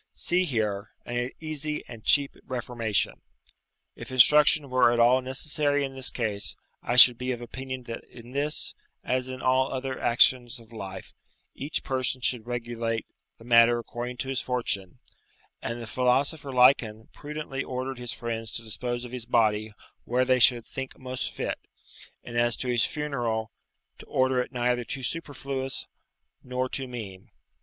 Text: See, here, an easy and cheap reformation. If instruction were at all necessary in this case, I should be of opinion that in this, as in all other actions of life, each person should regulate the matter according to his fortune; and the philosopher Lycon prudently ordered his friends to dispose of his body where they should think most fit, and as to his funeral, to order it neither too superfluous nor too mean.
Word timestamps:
See, 0.13 0.45
here, 0.45 0.89
an 1.05 1.29
easy 1.39 1.83
and 1.87 2.03
cheap 2.03 2.35
reformation. 2.45 3.21
If 3.95 4.11
instruction 4.11 4.71
were 4.71 4.91
at 4.91 4.99
all 4.99 5.21
necessary 5.21 5.85
in 5.85 5.91
this 5.91 6.09
case, 6.09 6.55
I 6.81 6.95
should 6.95 7.19
be 7.19 7.31
of 7.31 7.39
opinion 7.39 7.83
that 7.83 8.03
in 8.05 8.31
this, 8.31 8.73
as 9.03 9.29
in 9.29 9.43
all 9.43 9.71
other 9.71 9.99
actions 10.01 10.57
of 10.59 10.71
life, 10.73 11.13
each 11.53 11.83
person 11.83 12.19
should 12.19 12.47
regulate 12.47 13.05
the 13.37 13.43
matter 13.43 13.77
according 13.77 14.17
to 14.25 14.29
his 14.29 14.41
fortune; 14.41 14.97
and 15.61 15.79
the 15.79 15.85
philosopher 15.85 16.51
Lycon 16.51 17.09
prudently 17.13 17.63
ordered 17.63 17.99
his 17.99 18.11
friends 18.11 18.51
to 18.53 18.63
dispose 18.63 19.05
of 19.05 19.11
his 19.11 19.25
body 19.27 19.71
where 20.05 20.25
they 20.25 20.39
should 20.39 20.65
think 20.65 20.97
most 20.97 21.29
fit, 21.31 21.59
and 22.23 22.35
as 22.39 22.55
to 22.55 22.67
his 22.69 22.83
funeral, 22.85 23.51
to 23.99 24.07
order 24.07 24.41
it 24.41 24.51
neither 24.51 24.83
too 24.83 25.03
superfluous 25.03 25.85
nor 26.41 26.67
too 26.67 26.87
mean. 26.87 27.29